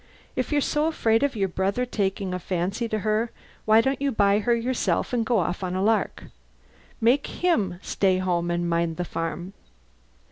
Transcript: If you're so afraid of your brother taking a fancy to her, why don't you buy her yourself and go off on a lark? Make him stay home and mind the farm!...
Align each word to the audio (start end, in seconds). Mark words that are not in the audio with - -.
If 0.35 0.51
you're 0.51 0.61
so 0.61 0.87
afraid 0.87 1.21
of 1.21 1.35
your 1.35 1.47
brother 1.47 1.85
taking 1.85 2.33
a 2.33 2.39
fancy 2.39 2.89
to 2.89 2.99
her, 3.05 3.29
why 3.65 3.81
don't 3.81 4.01
you 4.01 4.11
buy 4.11 4.39
her 4.39 4.55
yourself 4.55 5.13
and 5.13 5.23
go 5.23 5.37
off 5.37 5.61
on 5.63 5.75
a 5.75 5.83
lark? 5.83 6.23
Make 6.99 7.27
him 7.27 7.77
stay 7.83 8.17
home 8.17 8.49
and 8.49 8.67
mind 8.67 8.97
the 8.97 9.05
farm!... 9.05 9.53